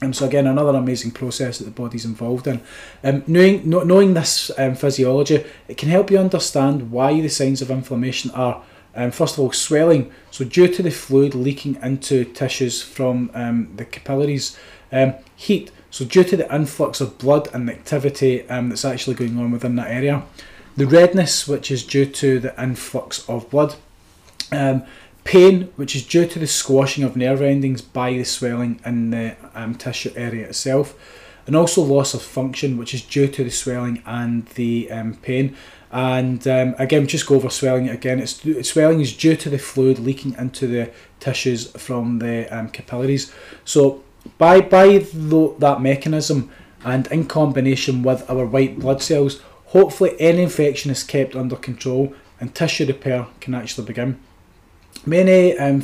Um, 0.00 0.12
so 0.12 0.26
again, 0.26 0.46
another 0.46 0.78
amazing 0.78 1.10
process 1.10 1.58
that 1.58 1.64
the 1.64 1.70
body's 1.70 2.04
involved 2.04 2.46
in. 2.46 2.60
Um, 3.02 3.24
knowing 3.26 3.68
knowing 3.68 4.14
this 4.14 4.50
um, 4.56 4.74
physiology, 4.74 5.44
it 5.66 5.76
can 5.76 5.88
help 5.88 6.10
you 6.10 6.18
understand 6.18 6.92
why 6.92 7.20
the 7.20 7.28
signs 7.28 7.62
of 7.62 7.70
inflammation 7.70 8.30
are. 8.30 8.62
Um, 8.94 9.10
first 9.10 9.34
of 9.34 9.40
all, 9.40 9.52
swelling. 9.52 10.12
So 10.30 10.44
due 10.44 10.68
to 10.68 10.82
the 10.82 10.90
fluid 10.90 11.34
leaking 11.34 11.78
into 11.82 12.24
tissues 12.24 12.82
from 12.82 13.30
um, 13.34 13.72
the 13.76 13.84
capillaries, 13.84 14.58
um, 14.92 15.14
heat. 15.36 15.70
So 15.90 16.04
due 16.04 16.24
to 16.24 16.36
the 16.36 16.54
influx 16.54 17.00
of 17.00 17.18
blood 17.18 17.48
and 17.52 17.68
activity 17.70 18.48
um, 18.48 18.68
that's 18.68 18.84
actually 18.84 19.14
going 19.14 19.38
on 19.38 19.50
within 19.50 19.76
that 19.76 19.90
area, 19.90 20.22
the 20.76 20.86
redness, 20.86 21.48
which 21.48 21.70
is 21.70 21.84
due 21.84 22.06
to 22.06 22.38
the 22.38 22.62
influx 22.62 23.28
of 23.28 23.50
blood, 23.50 23.74
um, 24.52 24.84
pain, 25.28 25.70
which 25.76 25.94
is 25.94 26.06
due 26.06 26.26
to 26.26 26.38
the 26.38 26.46
squashing 26.46 27.04
of 27.04 27.14
nerve 27.14 27.42
endings 27.42 27.82
by 27.82 28.12
the 28.12 28.24
swelling 28.24 28.80
in 28.86 29.10
the 29.10 29.36
um, 29.54 29.74
tissue 29.74 30.10
area 30.16 30.48
itself, 30.48 30.94
and 31.46 31.54
also 31.54 31.82
loss 31.82 32.14
of 32.14 32.22
function, 32.22 32.78
which 32.78 32.94
is 32.94 33.02
due 33.02 33.28
to 33.28 33.44
the 33.44 33.50
swelling 33.50 34.02
and 34.06 34.46
the 34.60 34.90
um, 34.90 35.14
pain. 35.16 35.54
And 35.92 36.48
um, 36.48 36.74
again, 36.78 37.06
just 37.06 37.26
go 37.26 37.34
over 37.34 37.50
swelling 37.50 37.90
again. 37.90 38.20
It's 38.20 38.70
swelling 38.70 39.02
is 39.02 39.14
due 39.14 39.36
to 39.36 39.50
the 39.50 39.58
fluid 39.58 39.98
leaking 39.98 40.34
into 40.38 40.66
the 40.66 40.90
tissues 41.20 41.72
from 41.72 42.20
the 42.20 42.46
um, 42.48 42.70
capillaries. 42.70 43.30
So 43.66 44.02
by 44.38 44.62
by 44.62 44.96
the, 44.96 45.54
that 45.58 45.82
mechanism 45.82 46.50
and 46.86 47.06
in 47.08 47.26
combination 47.26 48.02
with 48.02 48.28
our 48.30 48.46
white 48.46 48.78
blood 48.78 49.02
cells, 49.02 49.42
hopefully 49.76 50.16
any 50.18 50.42
infection 50.44 50.90
is 50.90 51.02
kept 51.02 51.36
under 51.36 51.56
control 51.56 52.14
and 52.40 52.54
tissue 52.54 52.86
repair 52.86 53.26
can 53.40 53.54
actually 53.54 53.86
begin. 53.86 54.18
Many 55.06 55.56
um, 55.58 55.76
uh, 55.76 55.80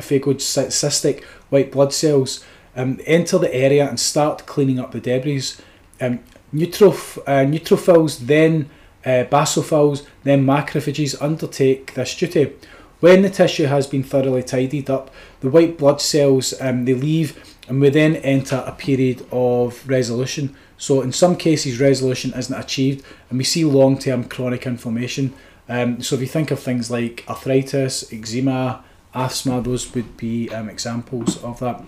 phagocytic 0.00 1.24
white 1.50 1.72
blood 1.72 1.92
cells 1.92 2.44
um, 2.76 3.00
enter 3.06 3.38
the 3.38 3.54
area 3.54 3.88
and 3.88 3.98
start 3.98 4.46
cleaning 4.46 4.78
up 4.78 4.92
the 4.92 5.00
debris. 5.00 5.52
Um, 6.00 6.20
neutroph- 6.52 7.18
uh, 7.26 7.46
neutrophils, 7.46 8.18
then 8.18 8.70
uh, 9.04 9.24
basophils, 9.30 10.06
then 10.24 10.44
macrophages 10.44 11.20
undertake 11.20 11.94
this 11.94 12.16
duty. 12.16 12.52
When 13.00 13.22
the 13.22 13.30
tissue 13.30 13.66
has 13.66 13.86
been 13.86 14.04
thoroughly 14.04 14.44
tidied 14.44 14.88
up, 14.88 15.10
the 15.40 15.50
white 15.50 15.76
blood 15.76 16.00
cells 16.00 16.54
um, 16.60 16.84
they 16.84 16.94
leave 16.94 17.56
and 17.68 17.80
we 17.80 17.90
then 17.90 18.16
enter 18.16 18.62
a 18.66 18.72
period 18.72 19.26
of 19.32 19.88
resolution. 19.88 20.54
So 20.78 21.00
in 21.00 21.12
some 21.12 21.36
cases 21.36 21.80
resolution 21.80 22.32
isn't 22.34 22.54
achieved 22.54 23.04
and 23.28 23.38
we 23.38 23.44
see 23.44 23.64
long-term 23.64 24.24
chronic 24.24 24.66
inflammation. 24.66 25.34
Um, 25.68 26.02
so 26.02 26.16
if 26.16 26.20
you 26.20 26.26
think 26.26 26.50
of 26.50 26.60
things 26.60 26.90
like 26.90 27.24
arthritis, 27.28 28.12
eczema, 28.12 28.84
asthma, 29.14 29.60
those 29.62 29.94
would 29.94 30.16
be 30.16 30.48
um, 30.50 30.68
examples 30.68 31.42
of 31.42 31.60
that. 31.60 31.82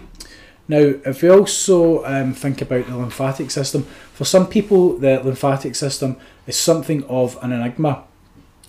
Now, 0.67 0.79
if 0.79 1.23
we 1.23 1.29
also 1.29 2.05
um, 2.05 2.33
think 2.33 2.63
about 2.63 2.87
the 2.87 2.97
lymphatic 2.97 3.51
system, 3.51 3.83
for 4.15 4.25
some 4.25 4.47
people 4.47 4.97
the 4.97 5.21
lymphatic 5.23 5.75
system 5.75 6.17
is 6.47 6.57
something 6.57 7.05
of 7.05 7.39
an 7.43 7.53
enigma. 7.53 8.05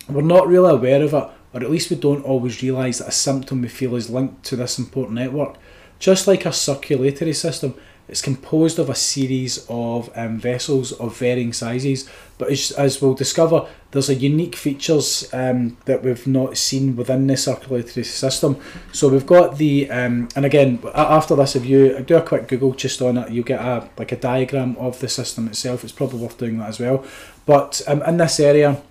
We're 0.08 0.22
not 0.22 0.46
really 0.46 0.70
aware 0.70 1.02
of 1.02 1.14
it 1.14 1.30
or 1.56 1.62
at 1.62 1.70
least 1.70 1.88
we 1.88 1.96
don't 1.96 2.24
always 2.24 2.62
realise 2.62 2.98
that 2.98 3.08
a 3.08 3.12
symptom 3.12 3.62
we 3.62 3.68
feel 3.68 3.94
is 3.96 4.10
linked 4.10 4.44
to 4.44 4.56
this 4.56 4.78
important 4.78 5.14
network. 5.14 5.56
Just 5.98 6.26
like 6.26 6.44
our 6.44 6.52
circulatory 6.52 7.32
system, 7.32 7.74
it's 8.08 8.22
composed 8.22 8.78
of 8.78 8.88
a 8.88 8.94
series 8.94 9.66
of 9.68 10.10
um, 10.16 10.38
vessels 10.38 10.92
of 10.92 11.18
varying 11.18 11.52
sizes, 11.52 12.08
but 12.38 12.50
as, 12.50 12.70
as 12.72 13.02
we'll 13.02 13.14
discover, 13.14 13.66
there's 13.90 14.08
a 14.08 14.14
unique 14.14 14.54
features 14.54 15.28
um, 15.32 15.76
that 15.86 16.02
we've 16.02 16.26
not 16.26 16.56
seen 16.56 16.96
within 16.96 17.26
the 17.26 17.36
circulatory 17.36 18.04
system. 18.04 18.60
So 18.92 19.08
we've 19.08 19.26
got 19.26 19.58
the, 19.58 19.90
um, 19.90 20.28
and 20.36 20.44
again, 20.44 20.80
after 20.94 21.34
this, 21.34 21.56
if 21.56 21.64
you 21.64 22.00
do 22.00 22.16
a 22.16 22.22
quick 22.22 22.46
Google 22.46 22.74
just 22.74 23.00
on 23.02 23.16
it, 23.16 23.30
you 23.30 23.42
get 23.42 23.60
a 23.60 23.88
like 23.98 24.12
a 24.12 24.16
diagram 24.16 24.76
of 24.76 25.00
the 25.00 25.08
system 25.08 25.48
itself. 25.48 25.82
It's 25.82 25.92
probably 25.92 26.20
worth 26.20 26.38
doing 26.38 26.58
that 26.58 26.68
as 26.68 26.78
well. 26.78 27.04
But 27.46 27.80
um, 27.86 28.02
in 28.02 28.18
this 28.18 28.38
area, 28.38 28.82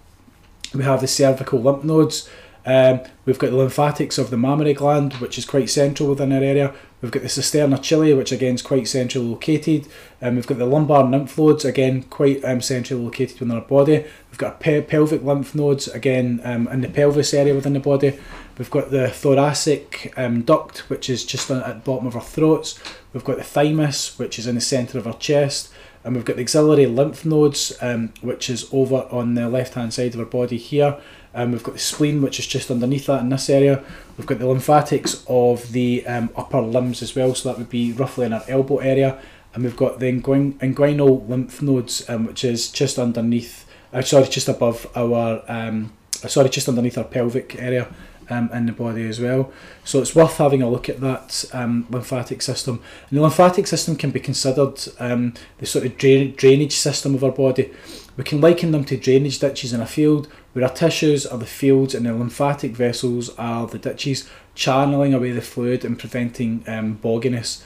we 0.74 0.84
have 0.84 1.02
the 1.02 1.08
cervical 1.08 1.62
lymph 1.62 1.84
nodes. 1.84 2.30
Um, 2.66 3.02
we've 3.26 3.38
got 3.38 3.52
the 3.52 3.58
lymphatics 3.58 4.18
of 4.18 4.32
the 4.32 4.38
mammary 4.38 4.74
gland, 4.74 5.14
which 5.16 5.38
is 5.38 5.46
quite 5.46 5.70
central 5.70 6.10
within 6.10 6.34
our 6.34 6.42
area. 6.42 6.74
We've 7.06 7.12
got 7.12 7.22
the 7.22 7.30
cisterna 7.30 7.78
chyli, 7.78 8.18
which 8.18 8.32
again 8.32 8.56
is 8.56 8.64
quite 8.64 8.88
centrally 8.88 9.28
located. 9.28 9.88
Um, 10.24 10.34
we've 10.34 10.48
got 10.48 10.58
the 10.58 10.66
lumbar 10.66 11.04
lymph 11.04 11.38
nodes, 11.38 11.64
again 11.64 12.02
quite 12.02 12.44
um, 12.44 12.62
centrally 12.62 13.04
located 13.04 13.40
within 13.40 13.56
our 13.56 13.62
body. 13.62 14.06
We've 14.32 14.40
got 14.40 14.60
pe- 14.60 14.82
pelvic 14.82 15.22
lymph 15.22 15.54
nodes, 15.54 15.88
again 15.88 16.42
um, 16.44 16.68
in 16.68 16.82
the 16.82 16.90
pelvis 16.90 17.32
area 17.36 17.54
within 17.54 17.74
the 17.74 17.80
body. 17.80 18.18
We've 18.58 18.72
got 18.72 18.90
the 18.90 19.08
thoracic 19.10 20.16
um, 20.18 20.42
duct, 20.42 20.90
which 20.90 21.08
is 21.08 21.24
just 21.24 21.52
at 21.52 21.64
the 21.64 21.74
bottom 21.76 22.08
of 22.08 22.16
our 22.16 22.24
throats. 22.24 22.80
We've 23.14 23.24
got 23.24 23.38
the 23.38 23.44
thymus, 23.44 24.18
which 24.18 24.40
is 24.40 24.48
in 24.48 24.56
the 24.56 24.62
centre 24.62 24.98
of 24.98 25.06
our 25.06 25.18
chest. 25.20 25.72
And 26.04 26.16
we've 26.16 26.26
got 26.26 26.38
the 26.38 26.42
axillary 26.42 26.88
lymph 26.88 27.24
nodes, 27.24 27.72
um, 27.82 28.14
which 28.22 28.50
is 28.50 28.68
over 28.72 29.08
on 29.12 29.36
the 29.36 29.48
left 29.48 29.76
hand 29.76 29.94
side 29.94 30.16
of 30.16 30.20
our 30.20 30.26
body 30.26 30.58
here. 30.58 30.98
Um, 31.36 31.52
we've 31.52 31.64
got 31.64 31.74
the 31.74 31.80
spleen, 31.80 32.22
which 32.22 32.40
is 32.40 32.48
just 32.48 32.72
underneath 32.72 33.06
that 33.08 33.22
in 33.22 33.30
this 33.30 33.50
area. 33.50 33.84
We've 34.18 34.26
got 34.26 34.40
the 34.40 34.48
lymphatics 34.48 35.24
of 35.28 35.74
the 35.74 36.08
um, 36.08 36.30
upper 36.36 36.62
limbs 36.62 37.02
as 37.02 37.14
well, 37.14 37.36
so 37.36 37.50
that 37.50 37.58
would 37.58 37.70
be 37.70 37.92
roughly 37.92 38.26
in 38.26 38.34
our 38.34 38.44
elbow 38.48 38.78
area. 38.78 39.20
And 39.54 39.64
we've 39.64 39.76
got 39.76 40.00
the 40.00 40.06
inguin 40.06 40.54
inguinal 40.54 41.28
lymph 41.28 41.62
nodes, 41.62 42.10
um, 42.10 42.26
which 42.26 42.44
is 42.46 42.72
just 42.72 42.98
underneath, 42.98 43.66
uh, 43.94 44.02
sorry, 44.02 44.28
just 44.28 44.48
above 44.48 44.88
our, 44.96 45.44
um, 45.50 45.92
uh, 46.24 46.28
sorry, 46.30 46.50
just 46.50 46.70
underneath 46.70 46.98
our 46.98 47.04
pelvic 47.04 47.56
area. 47.60 47.88
Um, 48.30 48.50
in 48.54 48.66
the 48.66 48.72
body 48.72 49.08
as 49.08 49.20
well. 49.20 49.52
So 49.84 50.02
it's 50.02 50.16
worth 50.16 50.38
having 50.38 50.62
a 50.62 50.70
look 50.70 50.90
at 50.90 51.02
that 51.02 51.46
um, 51.54 51.88
lymphatic 51.90 52.42
system. 52.42 52.82
And 53.10 53.18
the 53.18 53.22
lymphatic 53.22 53.68
system 53.68 53.96
can 53.96 54.12
be 54.12 54.20
considered 54.20 54.80
um, 55.00 55.34
the 55.58 55.66
sort 55.66 55.86
of 55.86 55.98
drain- 55.98 56.36
drainage 56.36 56.76
system 56.76 57.16
of 57.16 57.24
our 57.24 57.32
body. 57.32 57.72
We 58.18 58.24
can 58.24 58.40
liken 58.40 58.72
them 58.72 58.86
to 58.86 58.98
drainage 58.98 59.40
ditches 59.40 59.74
in 59.74 59.82
a 59.82 59.86
field, 59.86 60.28
where 60.54 60.64
our 60.64 60.74
tissues 60.74 61.26
are 61.26 61.38
the 61.38 61.46
fields 61.46 61.94
and 61.94 62.06
the 62.06 62.14
lymphatic 62.14 62.72
vessels 62.72 63.30
are 63.38 63.68
the 63.68 63.78
ditches, 63.78 64.30
channeling 64.54 65.14
away 65.14 65.32
the 65.32 65.42
fluid 65.42 65.84
and 65.84 66.00
preventing 66.00 66.64
um, 66.68 66.98
bogginess. 67.04 67.62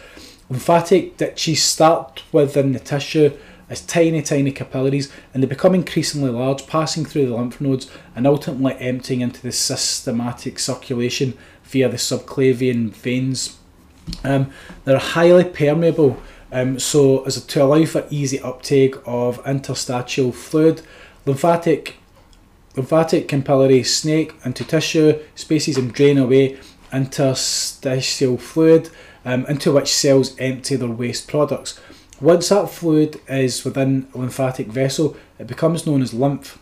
Lymphatic 0.50 1.18
ditches 1.18 1.62
start 1.62 2.24
within 2.32 2.74
the 2.74 2.80
tissue 2.80 3.32
as 3.70 3.82
tiny, 3.82 4.22
tiny 4.22 4.52
capillaries, 4.52 5.12
and 5.34 5.44
they 5.44 5.48
become 5.48 5.76
increasingly 5.76 6.32
large, 6.32 6.68
passing 6.68 7.06
through 7.06 7.28
the 7.28 7.36
lymph 7.36 7.62
nodes 7.62 7.90
and 8.16 8.26
ultimately 8.26 8.76
emptying 8.80 9.22
into 9.22 9.42
the 9.42 9.52
systematic 9.52 10.60
circulation 10.60 11.38
via 11.64 11.88
the 11.88 11.98
subclavian 11.98 12.90
veins. 12.90 13.58
Um, 14.24 14.52
they're 14.86 14.98
highly 14.98 15.44
permeable, 15.44 16.20
um, 16.52 16.80
so 16.80 17.24
as 17.26 17.44
to 17.44 17.64
allow 17.64 17.86
for 17.86 18.08
easy 18.10 18.40
uptake 18.40 18.96
of 19.06 19.46
interstitial 19.46 20.32
fluid, 20.32 20.82
lymphatic 21.26 21.96
lymphatic 22.76 23.28
capillaries 23.28 23.96
snake 23.96 24.34
into 24.46 24.64
tissue 24.64 25.20
spaces 25.36 25.78
and 25.78 25.92
drain 25.94 26.18
away 26.18 26.58
interstitial 26.94 28.38
fluid 28.38 28.90
um, 29.26 29.46
into 29.48 29.72
which 29.72 29.94
cells 29.94 30.36
empty 30.40 30.76
their 30.76 30.90
waste 30.90 31.28
products. 31.28 31.80
Once 32.22 32.50
that 32.50 32.70
fluid 32.70 33.20
is 33.30 33.64
within 33.64 34.08
a 34.14 34.18
lymphatic 34.18 34.68
vessel, 34.68 35.16
it 35.38 35.48
becomes 35.48 35.88
known 35.88 36.02
as 36.02 36.14
lymph. 36.14 36.60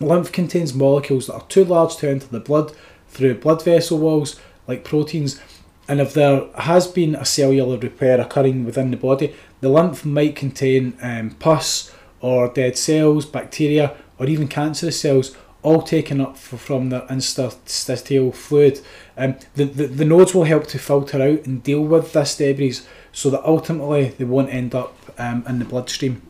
Lymph 0.00 0.32
contains 0.32 0.72
molecules 0.72 1.26
that 1.26 1.34
are 1.34 1.46
too 1.48 1.64
large 1.64 1.96
to 1.96 2.08
enter 2.08 2.26
the 2.28 2.40
blood 2.40 2.72
through 3.08 3.34
blood 3.34 3.62
vessel 3.62 3.98
walls, 3.98 4.40
like 4.66 4.84
proteins, 4.84 5.40
and 5.88 6.00
if 6.00 6.12
there 6.12 6.46
has 6.56 6.86
been 6.86 7.14
a 7.14 7.24
cellular 7.24 7.78
repair 7.78 8.20
occurring 8.20 8.64
within 8.64 8.90
the 8.90 8.96
body, 8.96 9.34
the 9.60 9.68
lymph 9.68 10.04
might 10.04 10.36
contain 10.36 10.96
um, 11.02 11.30
pus 11.30 11.94
or 12.20 12.48
dead 12.48 12.76
cells, 12.76 13.24
bacteria, 13.24 13.96
or 14.18 14.26
even 14.26 14.48
cancerous 14.48 15.00
cells, 15.00 15.36
all 15.62 15.82
taken 15.82 16.20
up 16.20 16.36
from 16.36 16.90
the 16.90 17.06
interstitial 17.08 18.32
fluid. 18.32 18.80
Um, 19.16 19.36
the, 19.54 19.64
the, 19.64 19.86
the 19.86 20.04
nodes 20.04 20.34
will 20.34 20.44
help 20.44 20.66
to 20.68 20.78
filter 20.78 21.20
out 21.20 21.46
and 21.46 21.62
deal 21.62 21.82
with 21.82 22.12
this 22.12 22.36
debris 22.36 22.80
so 23.12 23.30
that 23.30 23.44
ultimately 23.44 24.10
they 24.10 24.24
won't 24.24 24.52
end 24.52 24.74
up 24.74 24.96
um, 25.18 25.44
in 25.48 25.58
the 25.58 25.64
bloodstream. 25.64 26.22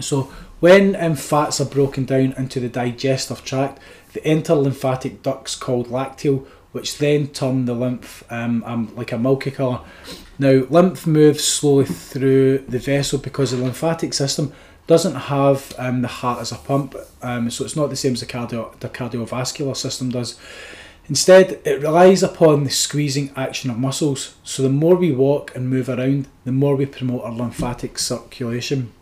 So 0.00 0.30
when 0.60 0.94
um, 0.96 1.14
fats 1.16 1.60
are 1.60 1.66
broken 1.66 2.04
down 2.04 2.34
into 2.36 2.60
the 2.60 2.68
digestive 2.68 3.44
tract, 3.44 3.80
they 4.12 4.20
enter 4.20 4.54
lymphatic 4.54 5.22
ducts 5.22 5.56
called 5.56 5.88
lacteal, 5.88 6.46
which 6.72 6.98
then 6.98 7.28
turn 7.28 7.64
the 7.64 7.74
lymph 7.74 8.22
um, 8.30 8.62
um, 8.64 8.94
like 8.94 9.12
a 9.12 9.18
milky 9.18 9.50
colour. 9.50 9.80
Now, 10.38 10.66
lymph 10.70 11.06
moves 11.06 11.44
slowly 11.44 11.86
through 11.86 12.58
the 12.58 12.78
vessel 12.78 13.18
because 13.18 13.50
the 13.50 13.56
lymphatic 13.56 14.12
system 14.14 14.52
doesn't 14.90 15.14
have 15.14 15.72
um, 15.78 16.02
the 16.02 16.08
heart 16.08 16.40
as 16.40 16.50
a 16.50 16.56
pump, 16.56 16.96
um, 17.22 17.48
so 17.48 17.64
it's 17.64 17.76
not 17.76 17.90
the 17.90 17.94
same 17.94 18.14
as 18.14 18.18
the, 18.18 18.26
cardio- 18.26 18.76
the 18.80 18.88
cardiovascular 18.88 19.76
system 19.76 20.10
does. 20.10 20.36
Instead, 21.08 21.60
it 21.64 21.80
relies 21.80 22.24
upon 22.24 22.64
the 22.64 22.70
squeezing 22.70 23.30
action 23.36 23.70
of 23.70 23.78
muscles. 23.78 24.34
So, 24.42 24.64
the 24.64 24.68
more 24.68 24.96
we 24.96 25.12
walk 25.12 25.54
and 25.54 25.70
move 25.70 25.88
around, 25.88 26.26
the 26.44 26.50
more 26.50 26.74
we 26.74 26.86
promote 26.86 27.22
our 27.22 27.30
lymphatic 27.30 28.00
circulation. 28.00 28.92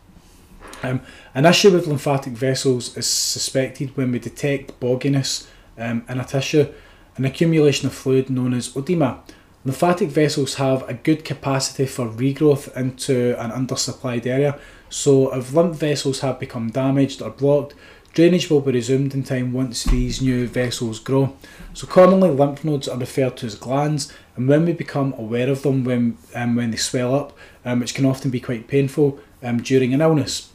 Um, 0.82 1.00
an 1.34 1.46
issue 1.46 1.70
with 1.70 1.86
lymphatic 1.86 2.34
vessels 2.34 2.94
is 2.94 3.06
suspected 3.06 3.96
when 3.96 4.12
we 4.12 4.18
detect 4.18 4.78
bogginess 4.80 5.46
um, 5.78 6.04
in 6.06 6.20
a 6.20 6.24
tissue, 6.24 6.70
an 7.16 7.24
accumulation 7.24 7.86
of 7.86 7.94
fluid 7.94 8.28
known 8.28 8.52
as 8.52 8.68
oedema. 8.74 9.20
Lymphatic 9.64 10.10
vessels 10.10 10.56
have 10.56 10.86
a 10.86 10.92
good 10.92 11.24
capacity 11.24 11.86
for 11.86 12.10
regrowth 12.10 12.76
into 12.76 13.34
an 13.42 13.50
undersupplied 13.50 14.26
area, 14.26 14.58
so 14.88 15.34
if 15.34 15.52
lymph 15.52 15.76
vessels 15.76 16.20
have 16.20 16.40
become 16.40 16.70
damaged 16.70 17.22
or 17.22 17.30
blocked, 17.30 17.74
Drainage 18.14 18.50
will 18.50 18.60
be 18.60 18.72
resumed 18.72 19.14
in 19.14 19.22
time 19.22 19.52
once 19.52 19.84
these 19.84 20.20
new 20.20 20.48
vessels 20.48 20.98
grow. 20.98 21.36
So 21.74 21.86
commonly 21.86 22.30
lymph 22.30 22.64
nodes 22.64 22.88
are 22.88 22.98
referred 22.98 23.36
to 23.38 23.46
as 23.46 23.54
glands 23.54 24.12
and 24.34 24.48
when 24.48 24.64
we 24.64 24.72
become 24.72 25.14
aware 25.18 25.50
of 25.50 25.62
them 25.62 25.84
when, 25.84 26.16
um, 26.34 26.56
when 26.56 26.70
they 26.70 26.76
swell 26.76 27.14
up, 27.14 27.36
um, 27.64 27.80
which 27.80 27.94
can 27.94 28.06
often 28.06 28.30
be 28.30 28.40
quite 28.40 28.68
painful 28.68 29.18
um, 29.42 29.62
during 29.62 29.92
an 29.92 30.00
illness. 30.00 30.52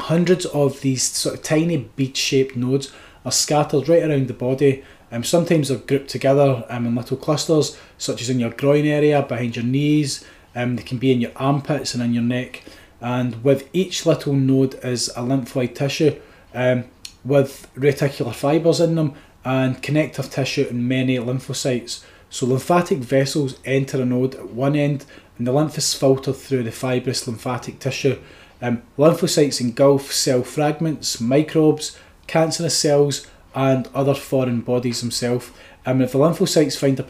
Hundreds 0.00 0.44
of 0.46 0.80
these 0.80 1.02
sort 1.02 1.36
of 1.36 1.42
tiny 1.42 1.76
bead-shaped 1.76 2.56
nodes 2.56 2.92
are 3.24 3.32
scattered 3.32 3.88
right 3.88 4.02
around 4.02 4.28
the 4.28 4.34
body. 4.34 4.82
Um, 5.12 5.22
sometimes 5.22 5.68
they're 5.68 5.78
grouped 5.78 6.08
together 6.08 6.64
um, 6.68 6.86
in 6.86 6.94
little 6.94 7.16
clusters, 7.16 7.78
such 7.98 8.20
as 8.20 8.28
in 8.28 8.40
your 8.40 8.50
groin 8.50 8.84
area, 8.84 9.22
behind 9.22 9.56
your 9.56 9.64
knees. 9.64 10.24
Um, 10.54 10.76
they 10.76 10.82
can 10.82 10.98
be 10.98 11.12
in 11.12 11.20
your 11.20 11.32
armpits 11.36 11.94
and 11.94 12.02
in 12.02 12.12
your 12.14 12.22
neck. 12.22 12.62
And 13.04 13.44
with 13.44 13.68
each 13.74 14.06
little 14.06 14.32
node 14.32 14.76
is 14.82 15.08
a 15.10 15.20
lymphoid 15.20 15.74
tissue, 15.74 16.18
um, 16.54 16.84
with 17.22 17.68
reticular 17.76 18.34
fibres 18.34 18.80
in 18.80 18.94
them 18.94 19.12
and 19.44 19.82
connective 19.82 20.30
tissue 20.30 20.66
and 20.70 20.88
many 20.88 21.18
lymphocytes. 21.18 22.02
So 22.30 22.46
lymphatic 22.46 23.00
vessels 23.00 23.58
enter 23.66 24.00
a 24.00 24.06
node 24.06 24.36
at 24.36 24.48
one 24.48 24.74
end 24.74 25.04
and 25.36 25.46
the 25.46 25.52
lymph 25.52 25.76
is 25.76 25.92
filtered 25.92 26.36
through 26.36 26.62
the 26.62 26.72
fibrous 26.72 27.28
lymphatic 27.28 27.78
tissue. 27.78 28.18
Um, 28.62 28.82
lymphocytes 28.96 29.60
engulf 29.60 30.10
cell 30.10 30.42
fragments, 30.42 31.20
microbes, 31.20 31.98
cancerous 32.26 32.78
cells 32.78 33.26
and 33.54 33.86
other 33.94 34.14
foreign 34.14 34.62
bodies 34.62 35.02
themselves. 35.02 35.50
Um, 35.84 36.00
if 36.00 36.12
the 36.12 36.18
lymphocytes 36.18 36.78
find 36.78 36.98
a 36.98 37.02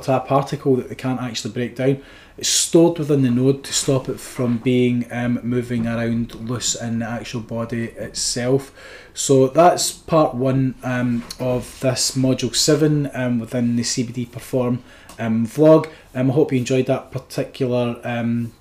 particle 0.00 0.76
that 0.76 0.88
they 0.88 0.94
can't 0.94 1.20
actually 1.20 1.52
break 1.52 1.76
down, 1.76 2.02
it's 2.36 2.48
stored 2.48 2.98
within 2.98 3.22
the 3.22 3.30
node 3.30 3.62
to 3.64 3.72
stop 3.72 4.08
it 4.08 4.18
from 4.18 4.58
being 4.58 5.06
um, 5.12 5.38
moving 5.44 5.86
around 5.86 6.34
loose 6.34 6.74
in 6.74 6.98
the 6.98 7.08
actual 7.08 7.40
body 7.40 7.90
itself. 7.90 8.72
So 9.14 9.46
that's 9.46 9.92
part 9.92 10.34
one 10.34 10.74
um, 10.82 11.24
of 11.38 11.78
this 11.80 12.16
module 12.16 12.54
seven 12.54 13.08
um, 13.14 13.38
within 13.38 13.76
the 13.76 13.82
CBD 13.82 14.30
Perform 14.30 14.82
um, 15.18 15.46
vlog. 15.46 15.88
Um, 16.14 16.30
I 16.30 16.34
hope 16.34 16.52
you 16.52 16.58
enjoyed 16.58 16.86
that 16.86 17.12
particular 17.12 18.00
um, 18.02 18.52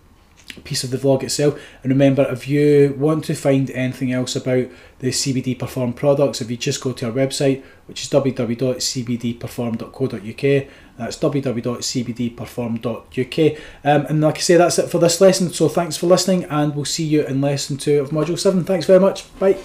piece 0.63 0.83
of 0.83 0.91
the 0.91 0.97
vlog 0.97 1.23
itself. 1.23 1.59
And 1.81 1.91
remember, 1.91 2.27
if 2.29 2.47
you 2.47 2.93
want 2.97 3.25
to 3.25 3.33
find 3.33 3.71
anything 3.71 4.11
else 4.11 4.35
about 4.35 4.67
the 4.99 5.09
CBD 5.09 5.57
Perform 5.57 5.93
products, 5.93 6.41
if 6.41 6.51
you 6.51 6.57
just 6.57 6.81
go 6.81 6.91
to 6.93 7.07
our 7.07 7.11
website, 7.11 7.63
which 7.87 8.03
is 8.03 8.09
www.cbdperform.co.uk, 8.09 10.67
that's 10.97 11.17
www.cbdperform.uk. 11.17 13.57
Um, 13.83 14.05
and 14.07 14.21
like 14.21 14.37
I 14.37 14.41
say, 14.41 14.55
that's 14.57 14.79
it 14.79 14.89
for 14.89 14.99
this 14.99 15.19
lesson. 15.19 15.51
So 15.51 15.67
thanks 15.69 15.97
for 15.97 16.05
listening, 16.07 16.45
and 16.45 16.75
we'll 16.75 16.85
see 16.85 17.05
you 17.05 17.25
in 17.25 17.41
lesson 17.41 17.77
two 17.77 17.99
of 17.99 18.11
module 18.11 18.37
seven. 18.37 18.63
Thanks 18.63 18.85
very 18.85 18.99
much. 18.99 19.25
Bye. 19.39 19.57